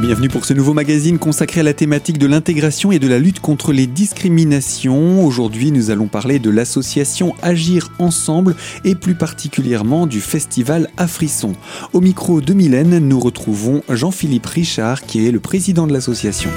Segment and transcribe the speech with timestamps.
[0.00, 3.40] Bienvenue pour ce nouveau magazine consacré à la thématique de l'intégration et de la lutte
[3.40, 5.24] contre les discriminations.
[5.24, 11.54] Aujourd'hui, nous allons parler de l'association Agir Ensemble et plus particulièrement du festival Afrisson.
[11.94, 16.50] Au micro de Mylène, nous retrouvons Jean-Philippe Richard qui est le président de l'association.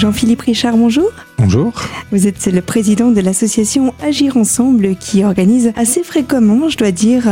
[0.00, 1.10] Jean-Philippe Richard, bonjour.
[1.36, 1.74] Bonjour.
[2.10, 7.24] Vous êtes le président de l'association Agir Ensemble qui organise assez fréquemment, je dois dire,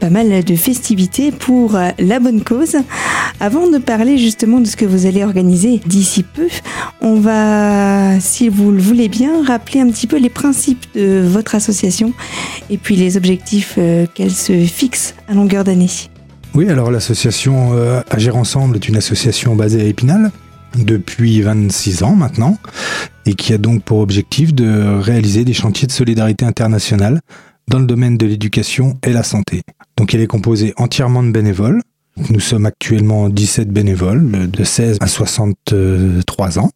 [0.00, 2.78] pas mal de festivités pour la bonne cause.
[3.38, 6.48] Avant de parler justement de ce que vous allez organiser d'ici peu,
[7.00, 11.54] on va, si vous le voulez bien, rappeler un petit peu les principes de votre
[11.54, 12.12] association
[12.70, 15.90] et puis les objectifs euh, qu'elle se fixe à longueur d'année.
[16.56, 20.32] Oui, alors l'association euh, Agir Ensemble est une association basée à Épinal
[20.76, 22.56] depuis 26 ans maintenant
[23.24, 27.20] et qui a donc pour objectif de réaliser des chantiers de solidarité internationale
[27.68, 29.62] dans le domaine de l'éducation et la santé.
[29.96, 31.82] Donc elle est composée entièrement de bénévoles.
[32.30, 36.70] Nous sommes actuellement 17 bénévoles de 16 à 63 ans.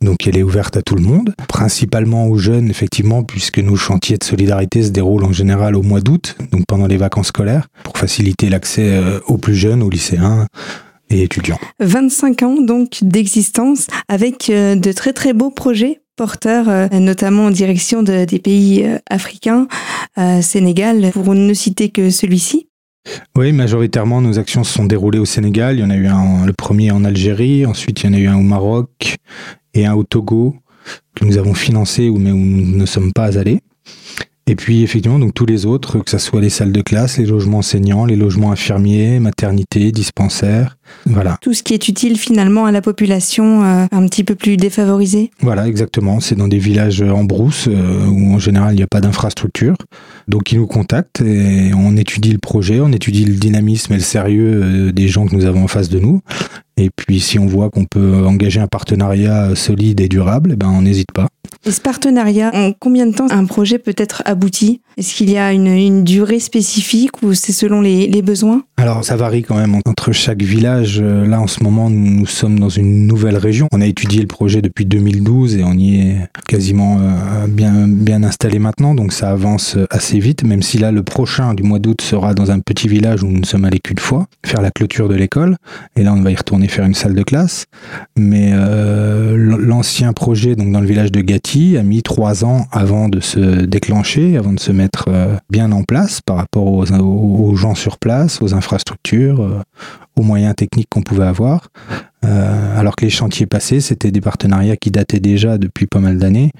[0.00, 4.16] Donc elle est ouverte à tout le monde, principalement aux jeunes effectivement, puisque nos chantiers
[4.16, 7.98] de solidarité se déroulent en général au mois d'août, donc pendant les vacances scolaires, pour
[7.98, 10.46] faciliter l'accès euh, aux plus jeunes, aux lycéens,
[11.10, 11.58] et étudiants.
[11.80, 17.50] 25 ans donc d'existence avec euh, de très très beaux projets porteurs, euh, notamment en
[17.50, 19.68] direction de, des pays euh, africains,
[20.42, 22.68] Sénégal, pour ne citer que celui-ci.
[23.36, 25.76] Oui, majoritairement, nos actions se sont déroulées au Sénégal.
[25.76, 28.18] Il y en a eu un, le premier en Algérie, ensuite il y en a
[28.18, 29.16] eu un au Maroc
[29.74, 30.56] et un au Togo
[31.14, 33.60] que nous avons financé mais où nous ne sommes pas allés.
[34.48, 37.26] Et puis effectivement, donc tous les autres, que ce soit les salles de classe, les
[37.26, 41.38] logements enseignants, les logements infirmiers, maternité, dispensaires, voilà.
[41.40, 45.30] Tout ce qui est utile finalement à la population euh, un petit peu plus défavorisée.
[45.40, 46.20] Voilà, exactement.
[46.20, 49.76] C'est dans des villages en brousse euh, où en général il n'y a pas d'infrastructure.
[50.26, 54.02] Donc ils nous contactent et on étudie le projet, on étudie le dynamisme et le
[54.02, 56.20] sérieux euh, des gens que nous avons en face de nous.
[56.78, 60.68] Et puis si on voit qu'on peut engager un partenariat solide et durable, eh ben
[60.68, 61.26] on n'hésite pas.
[61.66, 64.80] Et ce partenariat, en combien de temps un projet peut être abouti?
[64.96, 68.62] Est-ce qu'il y a une, durée spécifique ou c'est selon les, les, besoins?
[68.76, 71.00] Alors ça varie quand même entre chaque village.
[71.00, 73.68] Là en ce moment, nous sommes dans une nouvelle région.
[73.72, 76.16] On a étudié le projet depuis 2012 et on y est
[76.48, 78.94] quasiment euh, bien, bien installé maintenant.
[78.94, 82.50] Donc ça avance assez vite, même si là le prochain du mois d'août sera dans
[82.50, 85.56] un petit village où nous ne sommes allés qu'une fois, faire la clôture de l'école.
[85.96, 87.66] Et là on va y retourner faire une salle de classe.
[88.18, 93.08] Mais euh, l'ancien projet, donc dans le village de Gatti, a mis trois ans avant
[93.08, 97.74] de se déclencher, avant de se mettre euh, bien en place par rapport aux, gens
[97.74, 99.62] sur place, aux infrastructures, euh,
[100.16, 101.68] aux moyens techniques qu'on pouvait avoir.
[102.20, 106.50] Alors que les chantiers passés, c'était des partenariats qui dataient déjà depuis pas mal d'années,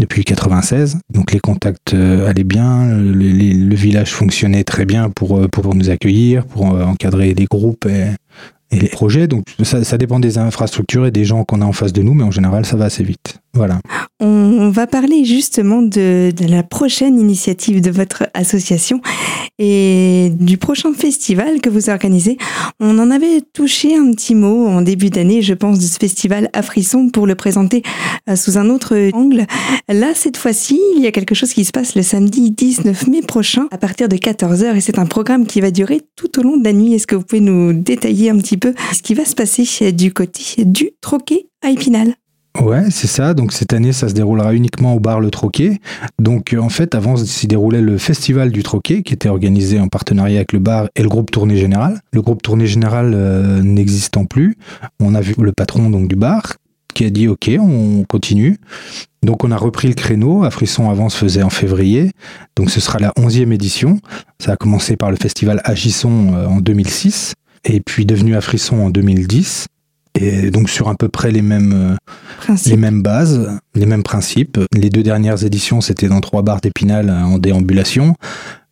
[0.00, 0.98] depuis 96.
[1.10, 6.64] Donc les contacts allaient bien, le, village fonctionnait très bien pour, pour nous accueillir, pour
[6.64, 8.06] encadrer des groupes et,
[8.72, 9.28] et les projets.
[9.28, 12.14] Donc ça, ça, dépend des infrastructures et des gens qu'on a en face de nous,
[12.14, 13.41] mais en général, ça va assez vite.
[13.54, 13.80] Voilà.
[14.18, 19.02] On va parler justement de, la prochaine initiative de votre association
[19.58, 22.38] et du prochain festival que vous organisez.
[22.80, 26.48] On en avait touché un petit mot en début d'année, je pense, de ce festival
[26.52, 27.82] à frisson pour le présenter
[28.30, 29.44] euh, sous un autre angle.
[29.88, 33.22] Là, cette fois-ci, il y a quelque chose qui se passe le samedi 19 mai
[33.22, 36.56] prochain à partir de 14h et c'est un programme qui va durer tout au long
[36.56, 36.94] de la nuit.
[36.94, 40.12] Est-ce que vous pouvez nous détailler un petit peu ce qui va se passer du
[40.12, 42.14] côté du Troquet à Épinal?
[42.60, 43.32] Ouais, c'est ça.
[43.34, 45.80] Donc cette année, ça se déroulera uniquement au bar Le Troquet.
[46.18, 50.36] Donc en fait, avant s'y déroulait le festival du Troquet, qui était organisé en partenariat
[50.36, 52.00] avec le bar et le groupe Tournée Générale.
[52.12, 54.56] Le groupe Tournée Générale euh, n'existant plus,
[55.00, 56.54] on a vu le patron donc du bar
[56.94, 58.58] qui a dit OK, on continue.
[59.22, 60.44] Donc on a repris le créneau.
[60.44, 62.10] À Frisson avant se faisait en février.
[62.56, 63.98] Donc ce sera la 11e édition.
[64.38, 68.76] Ça a commencé par le festival Agisson euh, en 2006 et puis devenu à Frisson
[68.78, 69.68] en 2010
[70.14, 71.98] et donc sur à peu près les mêmes,
[72.48, 74.58] euh, les mêmes bases, les mêmes principes.
[74.74, 78.14] Les deux dernières éditions, c'était dans trois bars d'Épinal en déambulation.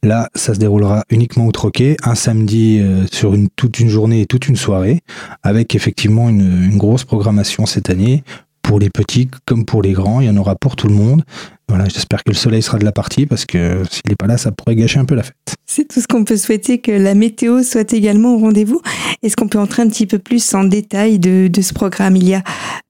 [0.03, 4.23] Là, ça se déroulera uniquement au Troquet, un samedi euh, sur une, toute une journée
[4.23, 5.01] et toute une soirée,
[5.43, 8.25] avec effectivement une, une grosse programmation cette année
[8.63, 10.21] pour les petits comme pour les grands.
[10.21, 11.23] Il y en aura pour tout le monde.
[11.71, 14.37] Voilà, j'espère que le soleil sera de la partie parce que s'il n'est pas là,
[14.37, 15.55] ça pourrait gâcher un peu la fête.
[15.67, 18.83] C'est tout ce qu'on peut souhaiter que la météo soit également au rendez-vous.
[19.23, 22.17] Est-ce qu'on peut entrer un petit peu plus en détail de, ce programme?
[22.17, 22.43] Il y a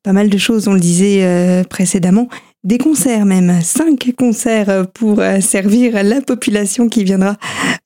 [0.03, 2.31] pas mal de choses, on le disait euh, précédemment.
[2.65, 7.37] Des concerts même, cinq concerts pour euh, servir la population qui viendra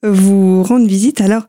[0.05, 1.21] vous rendre visite.
[1.21, 1.43] Alors,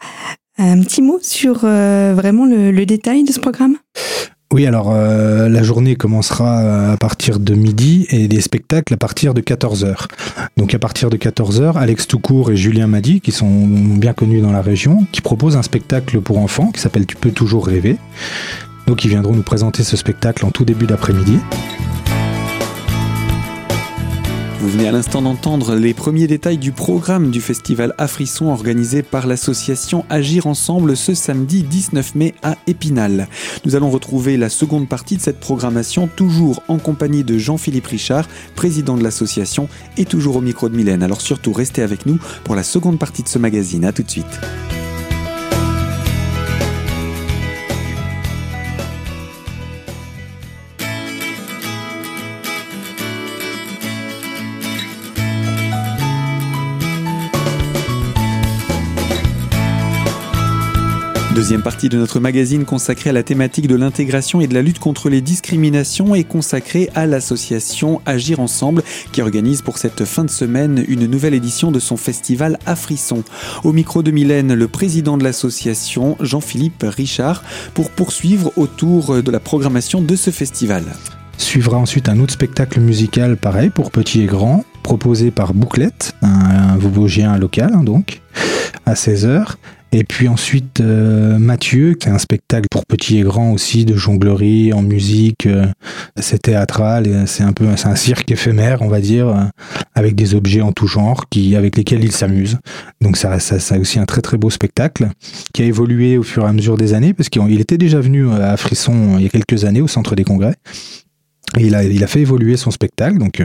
[0.57, 3.77] un petit mot sur euh, vraiment le détail de ce programme?
[4.55, 9.33] Oui, alors euh, la journée commencera à partir de midi et les spectacles à partir
[9.33, 10.05] de 14h.
[10.55, 14.53] Donc à partir de 14h, Alex Toucourt et Julien Madi, qui sont bien connus dans
[14.53, 17.97] la région, qui proposent un spectacle pour enfants qui s'appelle Tu peux toujours rêver.
[18.87, 21.37] Donc ils viendront nous présenter ce spectacle en tout début d'après-midi.
[24.65, 29.27] Vous venez à l'instant d'entendre les premiers détails du programme du festival Afrisson organisé par
[29.27, 33.27] l'association Agir Ensemble ce samedi 19 mai à Épinal.
[33.63, 38.27] Nous allons retrouver la seconde partie de cette programmation toujours en compagnie de Jean-Philippe Richard,
[38.56, 41.03] président de l'association et toujours au micro de Mylène.
[41.03, 43.85] Alors surtout restez avec nous pour la seconde partie de ce magazine.
[43.85, 44.39] À tout de suite.
[61.35, 64.79] Deuxième partie de notre magazine consacrée à la thématique de l'intégration et de la lutte
[64.79, 70.29] contre les discriminations est consacrée à l'association Agir Ensemble qui organise pour cette fin de
[70.29, 73.25] semaine une nouvelle édition de son festival Afrisson.
[73.65, 77.43] Au micro de Mylène, le président de l'association, Jean-Philippe Richard,
[77.73, 80.85] pour poursuivre autour de la programmation de ce festival.
[81.38, 86.77] Suivra ensuite un autre spectacle musical pareil pour petits et grands, proposé par Bouclette, un,
[86.77, 88.21] Vosgien local hein, donc,
[88.85, 89.55] à 16h.
[89.91, 93.95] Et puis ensuite euh, Mathieu, qui est un spectacle pour petits et grands aussi, de
[93.95, 95.67] jonglerie, en musique, euh,
[96.17, 99.43] c'est théâtral, c'est un peu un cirque éphémère, on va dire, euh,
[99.93, 102.57] avec des objets en tout genre, qui avec lesquels il s'amuse.
[102.99, 105.07] Donc ça, ça, aussi un très très beau spectacle
[105.53, 108.29] qui a évolué au fur et à mesure des années, parce qu'il était déjà venu
[108.31, 110.55] à Frisson il y a quelques années au Centre des Congrès.
[111.57, 113.41] Et il a, il a fait évoluer son spectacle, donc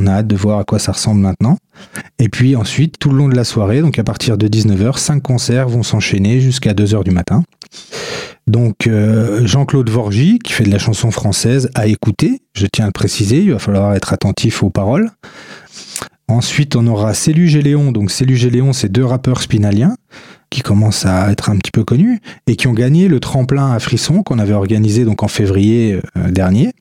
[0.00, 1.58] on a hâte de voir à quoi ça ressemble maintenant.
[2.18, 5.22] Et puis ensuite, tout le long de la soirée, donc à partir de 19h, cinq
[5.22, 7.44] concerts vont s'enchaîner jusqu'à 2h du matin.
[8.46, 12.88] Donc euh, Jean-Claude Vorgy, qui fait de la chanson française, a écouté, je tiens à
[12.88, 15.10] le préciser, il va falloir être attentif aux paroles.
[16.28, 17.62] Ensuite, on aura Céluge et.
[17.92, 19.96] Donc Céluge et Léon, c'est deux rappeurs spinaliens
[20.48, 23.78] qui commencent à être un petit peu connus et qui ont gagné le tremplin à
[23.78, 26.72] Frisson qu'on avait organisé donc en février euh, dernier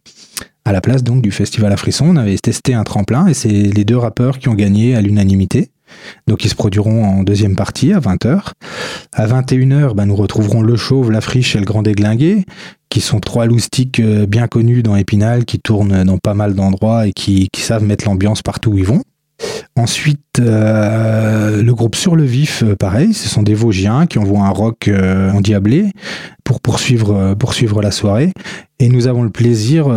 [0.69, 2.05] à la place donc du festival à Frisson.
[2.07, 5.71] On avait testé un tremplin et c'est les deux rappeurs qui ont gagné à l'unanimité.
[6.27, 8.51] Donc ils se produiront en deuxième partie à 20h.
[9.13, 12.45] À 21h, bah, nous retrouverons Le Chauve, La Friche et Le Grand Déglingué,
[12.89, 17.07] qui sont trois loustiques euh, bien connus dans Épinal, qui tournent dans pas mal d'endroits
[17.07, 19.01] et qui, qui savent mettre l'ambiance partout où ils vont.
[19.75, 24.45] Ensuite, euh, le groupe Sur le Vif, euh, pareil, ce sont des Vosgiens qui envoient
[24.45, 25.91] un rock euh, endiablé
[26.43, 28.33] pour poursuivre, poursuivre la soirée.
[28.79, 29.89] Et nous avons le plaisir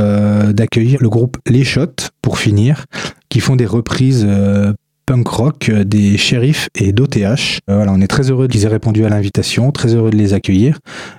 [0.52, 2.84] d'accueillir le groupe Les Shots, pour finir,
[3.28, 4.26] qui font des reprises
[5.24, 7.16] rock euh, des shérifs et d'OTH.
[7.16, 10.32] Euh, voilà, on est très heureux qu'ils aient répondu à l'invitation, très heureux de les
[10.32, 10.78] accueillir.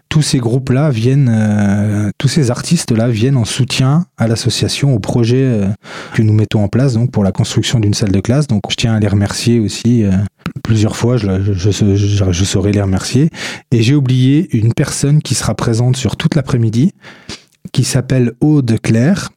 [0.09, 5.61] Tous ces groupes-là viennent, euh, tous ces artistes-là viennent en soutien à l'association, au projet
[6.13, 8.47] que nous mettons en place donc pour la construction d'une salle de classe.
[8.47, 10.03] Donc je tiens à les remercier aussi.
[10.63, 13.29] plusieurs fois, je, je, je, je saurai les remercier.
[13.71, 16.91] Et j'ai oublié une personne qui sera présente sur toute l'après-midi,
[17.71, 19.29] qui s'appelle Aude Claire,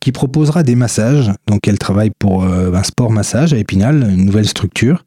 [0.00, 1.30] qui proposera des massages.
[1.46, 5.04] Donc elle travaille pour euh, un sport massage à Épinal, une nouvelle structure.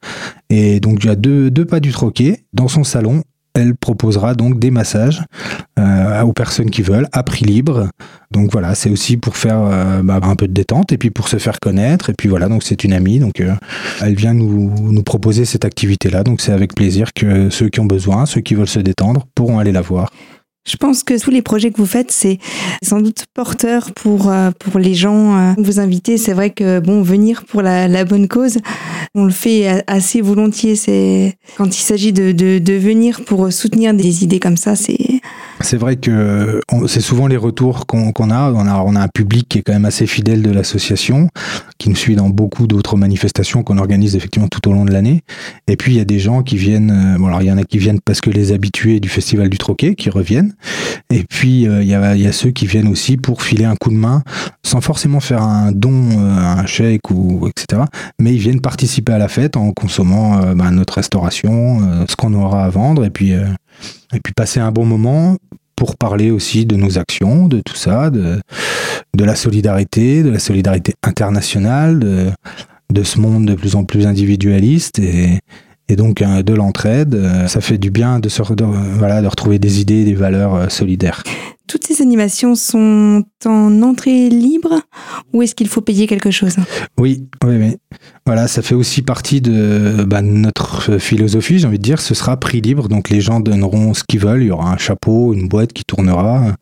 [0.50, 2.44] Et donc deux, deux pas du troquet.
[2.54, 3.24] Dans son salon,
[3.56, 5.24] elle proposera donc des massages
[5.80, 7.90] euh, aux personnes qui veulent à prix libre.
[8.32, 11.28] Donc voilà, c'est aussi pour faire euh, bah, un peu de détente et puis pour
[11.28, 12.10] se faire connaître.
[12.10, 13.44] Et puis voilà, donc c'est une amie, donc
[14.02, 16.24] elle vient nous, nous proposer cette activité-là.
[16.24, 19.60] Donc c'est avec plaisir que ceux qui ont besoin, ceux qui veulent se détendre, pourront
[19.60, 20.10] aller la voir.
[20.70, 22.38] Je pense que tous les projets que vous faites, c'est
[22.84, 26.18] sans doute porteur pour euh, pour les gens euh, vous inviter.
[26.18, 28.60] C'est vrai que bon, venir pour la, la, bonne cause,
[29.16, 30.76] on le fait assez volontiers.
[30.76, 35.22] C'est quand il s'agit de, de, de venir pour soutenir des idées comme ça, c'est
[35.62, 38.52] c'est vrai que c'est souvent les retours qu'on a.
[38.52, 39.02] On, a.
[39.02, 41.30] un public qui est quand même assez fidèle de l'association,
[41.78, 45.24] qui nous suit dans beaucoup d'autres manifestations qu'on organise effectivement tout au long de l'année.
[45.68, 46.92] Et puis il y a des gens qui viennent.
[46.92, 49.50] Euh, bon, alors il y en a qui viennent parce que les habitués du festival
[49.50, 50.54] du Troquet qui reviennent.
[51.10, 53.96] Et puis euh, il y, a, ceux qui viennent aussi pour filer un coup de
[53.96, 54.24] main,
[54.64, 57.84] sans forcément faire un don, euh, un chèque ou etc.
[58.20, 62.66] Mais ils viennent participer à la fête en consommant ben, notre restauration, ce qu'on aura
[62.66, 63.34] à vendre, et puis
[64.14, 65.38] et puis passer un bon moment
[65.76, 68.42] pour parler aussi de nos actions, de tout ça, de,
[69.18, 72.32] la solidarité, de la solidarité internationale, de,
[72.92, 75.00] de ce monde de plus en plus individualiste.
[75.00, 75.40] Et,
[75.90, 77.20] et donc de l'entraide.
[77.48, 78.42] ça fait du bien de, se,
[78.98, 81.24] voilà, de retrouver des idées, des valeurs solidaires.
[81.70, 84.82] Toutes ces animations sont en entrée libre
[85.34, 86.56] ou est-ce qu'il faut payer quelque chose?
[86.98, 87.78] Oui, oui, oui.
[88.26, 92.02] Voilà, ça fait aussi partie de bah, notre philosophie, j'ai envie de dire.
[92.02, 94.42] Ce sera prix libre, donc les gens donneront ce qu'ils veulent.
[94.42, 96.56] Il y aura un chapeau, une boîte qui tournera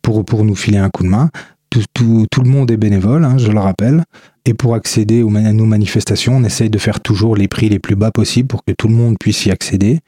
[0.00, 1.28] pour, pour nous filer un coup de main.
[1.70, 4.04] Tout, le monde est bénévole, hein, je le rappelle.
[4.44, 7.78] Et pour accéder aux, à nos manifestations, on essaye de faire toujours les prix les
[7.78, 10.00] plus bas possibles pour que tout le monde puisse y accéder.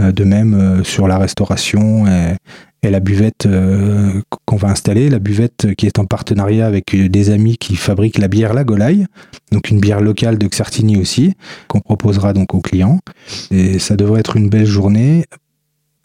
[0.00, 2.36] Euh, de même euh, sur la restauration et,
[2.82, 7.30] et la buvette euh, qu'on va installer, la buvette qui est en partenariat avec des
[7.30, 9.06] amis qui fabriquent la bière La Golaille,
[9.50, 11.34] donc une bière locale de Xartigny aussi,
[11.66, 13.00] qu'on proposera donc aux clients.
[13.50, 15.24] Et ça devrait être une belle journée.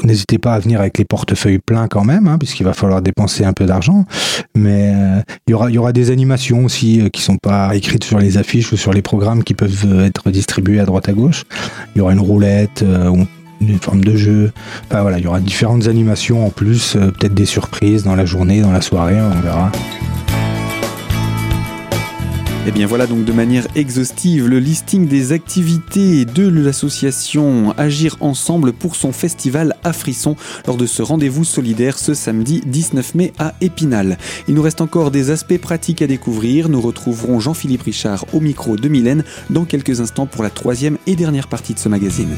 [0.03, 3.45] N'hésitez pas à venir avec les portefeuilles pleins quand même, hein, puisqu'il va falloir dépenser
[3.45, 4.05] un peu d'argent.
[4.55, 4.93] Mais
[5.47, 8.37] il y aura, il y aura des animations aussi qui sont pas écrites sur les
[8.37, 11.43] affiches ou sur les programmes qui peuvent être distribués à droite à gauche.
[11.95, 12.83] Il y aura une roulette,
[13.69, 14.51] une forme de jeu.
[14.89, 18.61] voilà, il y aura différentes animations en plus, euh, peut-être des surprises dans la journée,
[18.61, 19.71] dans la soirée, on verra.
[22.63, 28.15] Et eh bien voilà donc de manière exhaustive le listing des activités de l'association Agir
[28.21, 33.33] Ensemble pour son festival à Frisson lors de ce rendez-vous solidaire ce samedi 19 mai
[33.37, 34.17] à Épinal.
[34.47, 36.69] Il nous reste encore des aspects pratiques à découvrir.
[36.69, 41.17] Nous retrouverons Jean-Philippe Richard au micro de Mylène dans quelques instants pour la troisième et
[41.17, 42.33] dernière partie de ce magazine.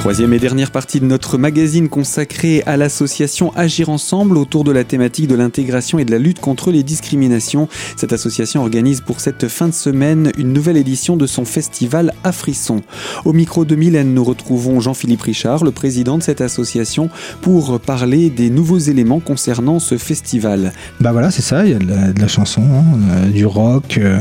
[0.00, 4.82] Troisième et dernière partie de notre magazine consacrée à l'association Agir Ensemble autour de la
[4.82, 7.68] thématique de l'intégration et de la lutte contre les discriminations.
[7.96, 12.32] Cette association organise pour cette fin de semaine une nouvelle édition de son festival à
[12.32, 12.80] Frisson.
[13.26, 17.10] Au micro de Mylène, nous retrouvons Jean-Philippe Richard, le président de cette association,
[17.42, 20.72] pour parler des nouveaux éléments concernant ce festival.
[21.00, 23.98] Bah voilà, c'est ça, il y a de la, chanson, euh, du rock.
[23.98, 24.18] Euh,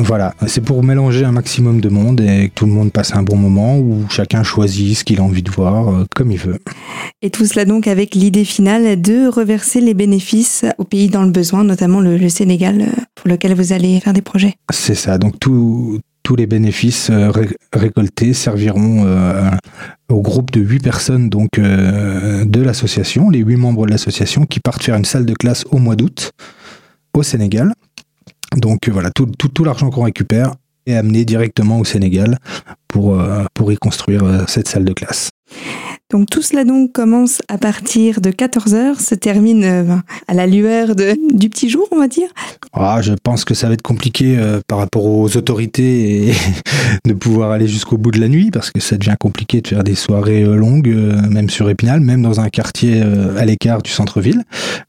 [0.00, 3.22] voilà, c'est pour mélanger un maximum de monde et que tout le monde passe un
[3.22, 6.58] bon moment où chacun choisit ce qu'il a envie de voir euh, comme il veut.
[7.20, 11.30] Et tout cela donc avec l'idée finale de reverser les bénéfices aux pays dans le
[11.30, 14.54] besoin, notamment le, Sénégal euh, pour lequel vous allez faire des projets.
[14.72, 16.00] C'est ça, donc tous
[16.36, 17.30] les bénéfices euh,
[17.72, 19.04] récoltés serviront
[20.08, 24.82] au groupe de 8 personnes donc de l'association, les 8 membres de l'association qui partent
[24.82, 26.32] faire une salle de classe au mois d'août
[27.14, 27.72] au Sénégal.
[28.56, 30.54] Donc euh, voilà, tout, l'argent qu'on récupère
[30.86, 32.38] est amené directement au Sénégal
[32.88, 35.30] pour, euh, y construire euh, cette salle de classe.
[36.12, 39.96] Donc tout cela donc commence à partir de 14h, se termine euh,
[40.28, 42.28] à la lueur de, du petit jour, on va dire.
[42.74, 46.34] Ah, je pense que ça va être compliqué euh, par rapport aux autorités et
[47.06, 49.84] de pouvoir aller jusqu'au bout de la nuit parce que ça devient compliqué de faire
[49.84, 50.94] des soirées euh, longues,
[51.30, 53.02] même sur Épinal, même dans un quartier
[53.38, 54.42] à l'écart du centre-ville.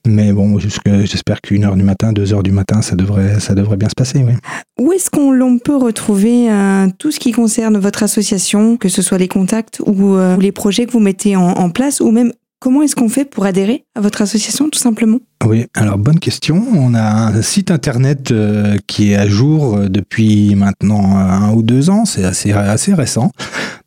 [0.06, 3.78] Mais bon, j'espère qu'une heure du matin, deux heures du matin, ça devrait, ça devrait
[3.78, 4.20] bien se passer.
[4.20, 4.34] Oui.
[4.80, 6.50] Où est-ce qu'on peut retrouver
[6.98, 10.86] tout ce qui concerne votre association, que ce soit les contacts ou, ou les projets
[10.86, 14.22] que vous mettez en, place ou même comment est-ce qu'on fait pour adhérer à votre
[14.22, 16.66] association tout simplement Oui, alors bonne question.
[16.74, 21.62] On a un site internet euh, qui est à jour euh, depuis maintenant un ou
[21.62, 23.32] deux ans, c'est assez, assez récent.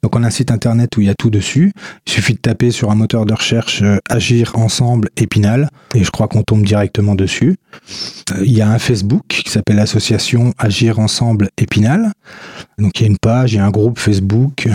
[0.02, 1.73] Donc on a un site internet où il y a tout dessus.
[2.06, 6.11] Il suffit de taper sur un moteur de recherche euh, Agir Ensemble Épinal et je
[6.11, 7.56] crois qu'on tombe directement dessus.
[8.42, 12.12] il y a un Facebook qui s'appelle Association Agir Ensemble Épinal.
[12.78, 14.68] Donc il y a une page, il y a un groupe Facebook.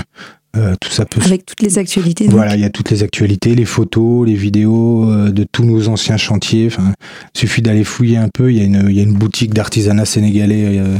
[0.57, 1.21] Euh, tout ça peut...
[1.23, 2.27] Avec toutes les actualités.
[2.27, 5.87] Voilà, il y a toutes les actualités, les photos, les vidéos euh, de tous nos
[5.87, 6.67] anciens chantiers.
[6.67, 6.93] Enfin,
[7.33, 8.51] il suffit d'aller fouiller un peu.
[8.51, 10.97] Il y a une, il y a une boutique d'artisanat sénégalais euh,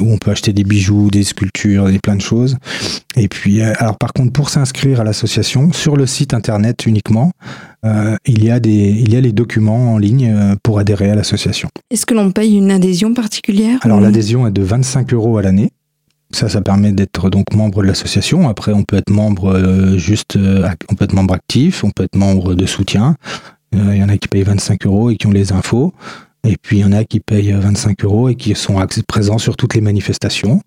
[0.00, 2.56] où on peut acheter des bijoux, des sculptures, et plein de choses.
[3.16, 7.32] Et puis, alors par contre, pour s'inscrire à l'association, sur le site internet uniquement,
[7.84, 11.68] il y a des, il y a les documents en ligne pour adhérer à l'association.
[11.90, 15.72] Est-ce que l'on paye une adhésion particulière Alors l'adhésion est de 25 euros à l'année.
[16.30, 18.48] Ça, ça permet d'être donc membre de l'association.
[18.48, 22.04] Après, on peut être membre euh, juste, euh, on peut être membre actif, on peut
[22.04, 23.16] être membre de soutien.
[23.74, 25.94] Euh, il y en a qui payent 25 euros et qui ont les infos.
[26.44, 28.76] Et puis il y en a qui payent 25 euros et qui sont
[29.08, 30.60] présents sur toutes les manifestations.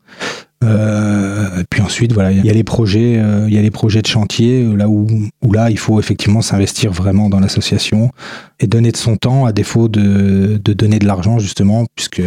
[0.64, 3.14] et puis ensuite, voilà, il y a les projets,
[3.48, 5.08] il y a les projets de chantier là où,
[5.52, 8.12] là il faut effectivement s'investir vraiment dans l'association
[8.60, 12.22] et donner de son temps à défaut de donner de l'argent justement, puisque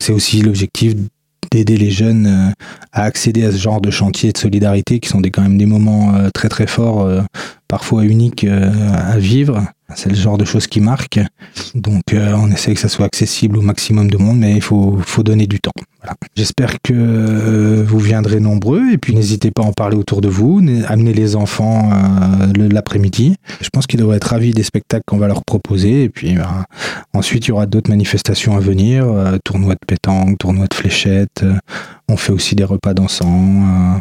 [0.00, 0.94] c'est aussi l'objectif
[1.50, 2.52] d'aider les jeunes euh,
[2.92, 5.66] à accéder à ce genre de chantier de solidarité qui sont des, quand même des
[5.66, 7.22] moments euh, très très forts, euh,
[7.68, 9.62] parfois uniques à vivre.
[9.94, 11.20] C'est le genre de choses qui marquent.
[11.74, 14.98] Donc euh, on essaie que ça soit accessible au maximum de monde, mais il faut,
[15.02, 15.72] faut donner du temps.
[16.00, 16.14] Voilà.
[16.36, 20.28] J'espère que euh, vous viendrez nombreux et puis n'hésitez pas à en parler autour de
[20.28, 23.36] vous, amenez les enfants euh, l'après-midi.
[23.60, 26.64] Je pense qu'ils devraient être ravis des spectacles qu'on va leur proposer et puis ben,
[27.14, 29.06] ensuite il y aura d'autres manifestations à venir,
[29.42, 31.44] tournois de pétanque, tournois de fléchettes.
[32.08, 33.98] On fait aussi des repas dansants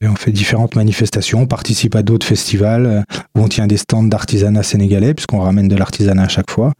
[0.00, 1.42] et on fait différentes manifestations.
[1.42, 3.04] On participe à d'autres festivals
[3.36, 6.72] où on tient des stands d'artisanat sénégalais puisqu'on ramène de l'artisanat à chaque fois.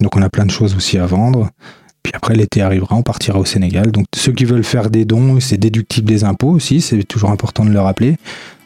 [0.00, 1.50] Donc on a plein de choses aussi à vendre.
[2.06, 3.90] Puis après, l'été arrivera, on partira au Sénégal.
[3.90, 7.64] Donc ceux qui veulent faire des dons, c'est déductible des impôts aussi, c'est toujours important
[7.64, 8.14] de le rappeler.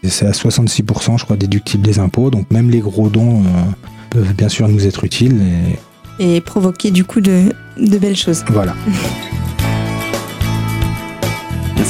[0.05, 2.31] C'est à 66%, je crois, déductible des impôts.
[2.31, 3.45] Donc même les gros dons euh,
[4.11, 5.41] peuvent bien sûr nous être utiles.
[6.19, 7.45] Et, et provoquer du coup de,
[7.79, 8.45] de belles choses.
[8.51, 8.75] Voilà.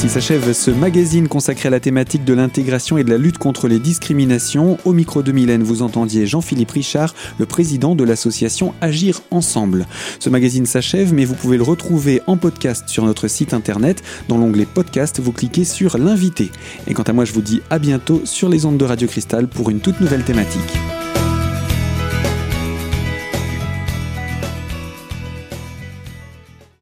[0.01, 3.67] Ainsi s'achève ce magazine consacré à la thématique de l'intégration et de la lutte contre
[3.67, 4.79] les discriminations.
[4.83, 9.85] Au micro de Mylène, vous entendiez Jean-Philippe Richard, le président de l'association Agir Ensemble.
[10.17, 14.01] Ce magazine s'achève, mais vous pouvez le retrouver en podcast sur notre site internet.
[14.27, 16.49] Dans l'onglet podcast, vous cliquez sur l'invité.
[16.87, 19.47] Et quant à moi, je vous dis à bientôt sur les ondes de Radio Cristal
[19.47, 20.79] pour une toute nouvelle thématique.